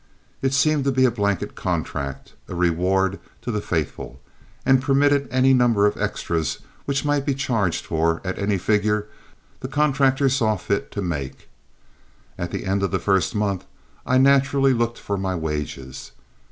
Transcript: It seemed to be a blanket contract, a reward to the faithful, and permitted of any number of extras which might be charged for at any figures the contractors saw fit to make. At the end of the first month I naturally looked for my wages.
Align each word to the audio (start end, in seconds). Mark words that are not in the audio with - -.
It 0.41 0.51
seemed 0.55 0.83
to 0.85 0.91
be 0.91 1.05
a 1.05 1.11
blanket 1.11 1.53
contract, 1.53 2.33
a 2.47 2.55
reward 2.55 3.19
to 3.43 3.51
the 3.51 3.61
faithful, 3.61 4.19
and 4.65 4.81
permitted 4.81 5.25
of 5.25 5.31
any 5.31 5.53
number 5.53 5.85
of 5.85 5.95
extras 5.95 6.57
which 6.85 7.05
might 7.05 7.23
be 7.23 7.35
charged 7.35 7.85
for 7.85 8.19
at 8.23 8.39
any 8.39 8.57
figures 8.57 9.03
the 9.59 9.67
contractors 9.67 10.35
saw 10.35 10.55
fit 10.55 10.89
to 10.93 11.03
make. 11.03 11.49
At 12.35 12.49
the 12.49 12.65
end 12.65 12.81
of 12.81 12.89
the 12.89 12.97
first 12.97 13.35
month 13.35 13.63
I 14.03 14.17
naturally 14.17 14.73
looked 14.73 14.97
for 14.97 15.19
my 15.19 15.35
wages. 15.35 16.13